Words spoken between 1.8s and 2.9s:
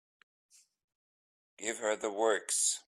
the works.